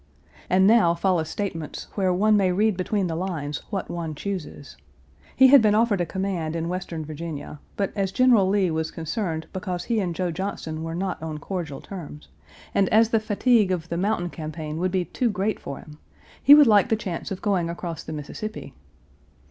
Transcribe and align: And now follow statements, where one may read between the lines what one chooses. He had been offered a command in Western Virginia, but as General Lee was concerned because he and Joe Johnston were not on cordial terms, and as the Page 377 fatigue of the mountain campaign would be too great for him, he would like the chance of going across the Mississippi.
And 0.49 0.65
now 0.65 0.95
follow 0.95 1.21
statements, 1.23 1.83
where 1.93 2.11
one 2.11 2.35
may 2.35 2.51
read 2.51 2.75
between 2.75 3.05
the 3.05 3.13
lines 3.15 3.59
what 3.69 3.87
one 3.87 4.15
chooses. 4.15 4.75
He 5.35 5.49
had 5.49 5.61
been 5.61 5.75
offered 5.75 6.01
a 6.01 6.07
command 6.07 6.55
in 6.55 6.69
Western 6.69 7.05
Virginia, 7.05 7.59
but 7.77 7.93
as 7.95 8.11
General 8.11 8.49
Lee 8.49 8.71
was 8.71 8.89
concerned 8.89 9.45
because 9.53 9.83
he 9.83 9.99
and 9.99 10.15
Joe 10.15 10.31
Johnston 10.31 10.81
were 10.81 10.95
not 10.95 11.21
on 11.21 11.37
cordial 11.37 11.81
terms, 11.81 12.29
and 12.73 12.89
as 12.89 13.09
the 13.09 13.19
Page 13.19 13.27
377 13.27 13.37
fatigue 13.37 13.71
of 13.71 13.89
the 13.89 13.95
mountain 13.97 14.31
campaign 14.31 14.79
would 14.79 14.89
be 14.91 15.05
too 15.05 15.29
great 15.29 15.59
for 15.59 15.77
him, 15.77 15.99
he 16.41 16.55
would 16.55 16.65
like 16.65 16.89
the 16.89 16.95
chance 16.95 17.29
of 17.29 17.43
going 17.43 17.69
across 17.69 18.01
the 18.03 18.11
Mississippi. 18.13 18.73